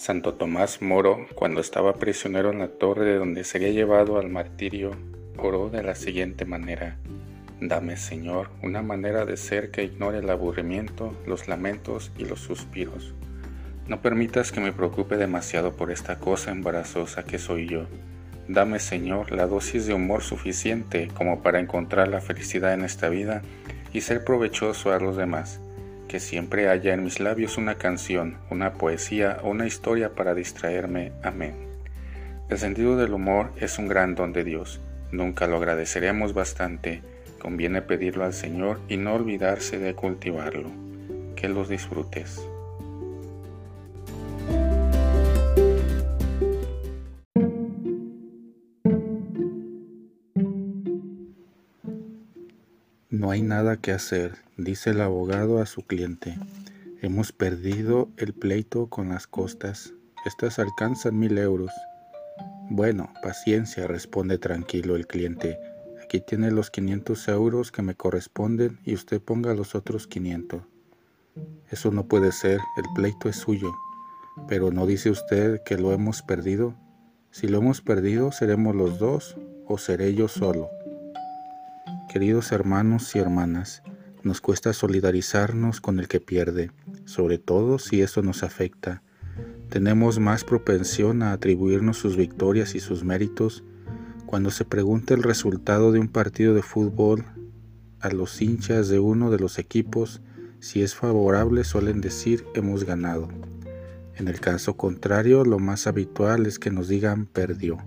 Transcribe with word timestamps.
Santo 0.00 0.32
Tomás 0.32 0.80
Moro, 0.80 1.26
cuando 1.34 1.60
estaba 1.60 1.96
prisionero 1.96 2.52
en 2.52 2.60
la 2.60 2.68
torre 2.68 3.04
de 3.04 3.18
donde 3.18 3.44
sería 3.44 3.68
llevado 3.68 4.18
al 4.18 4.30
martirio, 4.30 4.92
oró 5.36 5.68
de 5.68 5.82
la 5.82 5.94
siguiente 5.94 6.46
manera. 6.46 6.96
Dame, 7.60 7.98
Señor, 7.98 8.48
una 8.62 8.80
manera 8.80 9.26
de 9.26 9.36
ser 9.36 9.70
que 9.70 9.84
ignore 9.84 10.20
el 10.20 10.30
aburrimiento, 10.30 11.14
los 11.26 11.48
lamentos 11.48 12.12
y 12.16 12.24
los 12.24 12.40
suspiros. 12.40 13.12
No 13.88 14.00
permitas 14.00 14.52
que 14.52 14.62
me 14.62 14.72
preocupe 14.72 15.18
demasiado 15.18 15.76
por 15.76 15.90
esta 15.90 16.18
cosa 16.18 16.50
embarazosa 16.50 17.24
que 17.24 17.38
soy 17.38 17.68
yo. 17.68 17.84
Dame, 18.48 18.78
Señor, 18.78 19.32
la 19.32 19.46
dosis 19.46 19.84
de 19.84 19.92
humor 19.92 20.22
suficiente 20.22 21.08
como 21.12 21.42
para 21.42 21.60
encontrar 21.60 22.08
la 22.08 22.22
felicidad 22.22 22.72
en 22.72 22.86
esta 22.86 23.10
vida 23.10 23.42
y 23.92 24.00
ser 24.00 24.24
provechoso 24.24 24.92
a 24.92 24.98
los 24.98 25.18
demás 25.18 25.60
que 26.10 26.18
siempre 26.18 26.68
haya 26.68 26.92
en 26.92 27.04
mis 27.04 27.20
labios 27.20 27.56
una 27.56 27.76
canción, 27.76 28.38
una 28.50 28.72
poesía 28.72 29.38
o 29.44 29.50
una 29.50 29.68
historia 29.68 30.16
para 30.16 30.34
distraerme. 30.34 31.12
Amén. 31.22 31.54
El 32.48 32.58
sentido 32.58 32.96
del 32.96 33.12
humor 33.14 33.52
es 33.60 33.78
un 33.78 33.86
gran 33.86 34.16
don 34.16 34.32
de 34.32 34.42
Dios. 34.42 34.80
Nunca 35.12 35.46
lo 35.46 35.58
agradeceremos 35.58 36.34
bastante. 36.34 37.00
Conviene 37.38 37.80
pedirlo 37.80 38.24
al 38.24 38.32
Señor 38.32 38.80
y 38.88 38.96
no 38.96 39.14
olvidarse 39.14 39.78
de 39.78 39.94
cultivarlo. 39.94 40.72
Que 41.36 41.48
los 41.48 41.68
disfrutes. 41.68 42.44
No 53.20 53.30
hay 53.32 53.42
nada 53.42 53.76
que 53.76 53.92
hacer, 53.92 54.38
dice 54.56 54.88
el 54.90 55.02
abogado 55.02 55.60
a 55.60 55.66
su 55.66 55.82
cliente. 55.82 56.38
Hemos 57.02 57.32
perdido 57.32 58.08
el 58.16 58.32
pleito 58.32 58.86
con 58.86 59.10
las 59.10 59.26
costas. 59.26 59.92
Estas 60.24 60.58
alcanzan 60.58 61.18
mil 61.18 61.36
euros. 61.36 61.70
Bueno, 62.70 63.12
paciencia, 63.22 63.86
responde 63.86 64.38
tranquilo 64.38 64.96
el 64.96 65.06
cliente. 65.06 65.58
Aquí 66.02 66.22
tiene 66.22 66.50
los 66.50 66.70
500 66.70 67.28
euros 67.28 67.70
que 67.70 67.82
me 67.82 67.94
corresponden 67.94 68.78
y 68.86 68.94
usted 68.94 69.20
ponga 69.20 69.52
los 69.52 69.74
otros 69.74 70.06
500. 70.06 70.62
Eso 71.68 71.90
no 71.90 72.06
puede 72.08 72.32
ser, 72.32 72.58
el 72.78 72.84
pleito 72.94 73.28
es 73.28 73.36
suyo. 73.36 73.74
Pero 74.48 74.70
¿no 74.70 74.86
dice 74.86 75.10
usted 75.10 75.60
que 75.62 75.76
lo 75.76 75.92
hemos 75.92 76.22
perdido? 76.22 76.74
Si 77.32 77.48
lo 77.48 77.58
hemos 77.58 77.82
perdido, 77.82 78.32
¿seremos 78.32 78.74
los 78.74 78.98
dos 78.98 79.36
o 79.66 79.76
seré 79.76 80.14
yo 80.14 80.26
solo? 80.26 80.70
Queridos 82.10 82.50
hermanos 82.50 83.14
y 83.14 83.20
hermanas, 83.20 83.84
nos 84.24 84.40
cuesta 84.40 84.72
solidarizarnos 84.72 85.80
con 85.80 86.00
el 86.00 86.08
que 86.08 86.18
pierde, 86.18 86.72
sobre 87.04 87.38
todo 87.38 87.78
si 87.78 88.02
eso 88.02 88.20
nos 88.20 88.42
afecta. 88.42 89.00
Tenemos 89.68 90.18
más 90.18 90.42
propensión 90.42 91.22
a 91.22 91.30
atribuirnos 91.30 91.98
sus 91.98 92.16
victorias 92.16 92.74
y 92.74 92.80
sus 92.80 93.04
méritos. 93.04 93.62
Cuando 94.26 94.50
se 94.50 94.64
pregunta 94.64 95.14
el 95.14 95.22
resultado 95.22 95.92
de 95.92 96.00
un 96.00 96.08
partido 96.08 96.52
de 96.52 96.62
fútbol 96.62 97.24
a 98.00 98.08
los 98.08 98.42
hinchas 98.42 98.88
de 98.88 98.98
uno 98.98 99.30
de 99.30 99.38
los 99.38 99.60
equipos, 99.60 100.20
si 100.58 100.82
es 100.82 100.96
favorable 100.96 101.62
suelen 101.62 102.00
decir 102.00 102.44
hemos 102.56 102.82
ganado. 102.82 103.28
En 104.16 104.26
el 104.26 104.40
caso 104.40 104.76
contrario, 104.76 105.44
lo 105.44 105.60
más 105.60 105.86
habitual 105.86 106.46
es 106.46 106.58
que 106.58 106.72
nos 106.72 106.88
digan 106.88 107.26
perdió. 107.26 107.78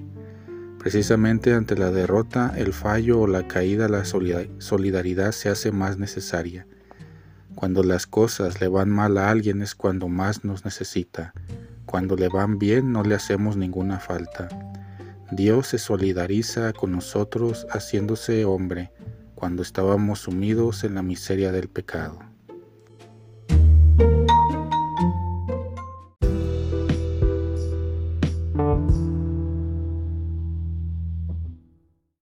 Precisamente 0.84 1.54
ante 1.54 1.78
la 1.78 1.92
derrota, 1.92 2.54
el 2.58 2.74
fallo 2.74 3.22
o 3.22 3.26
la 3.26 3.48
caída, 3.48 3.88
la 3.88 4.04
solidaridad 4.04 5.32
se 5.32 5.48
hace 5.48 5.72
más 5.72 5.98
necesaria. 5.98 6.68
Cuando 7.56 7.84
las 7.84 8.06
cosas 8.06 8.60
le 8.60 8.68
van 8.68 8.90
mal 8.90 9.18
a 9.18 9.30
alguien 9.30 9.62
es 9.62 9.76
cuando 9.76 10.10
más 10.10 10.44
nos 10.44 10.66
necesita. 10.66 11.34
Cuando 11.86 12.18
le 12.18 12.28
van 12.28 12.60
bien 12.60 12.92
no 12.92 13.04
le 13.04 13.16
hacemos 13.16 13.56
ninguna 13.56 14.02
falta. 14.02 14.50
Dios 15.32 15.68
se 15.68 15.78
solidariza 15.78 16.74
con 16.74 16.92
nosotros 16.92 17.66
haciéndose 17.70 18.44
hombre 18.44 18.92
cuando 19.36 19.62
estábamos 19.62 20.20
sumidos 20.20 20.84
en 20.84 20.96
la 20.96 21.02
miseria 21.02 21.54
del 21.54 21.70
pecado. 21.70 22.20